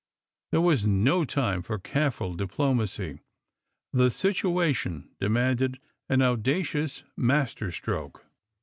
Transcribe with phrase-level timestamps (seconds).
[0.49, 3.19] There was no time for careful diplomacy;
[3.93, 5.77] the situation demanded
[6.09, 8.25] an audacious master stroke.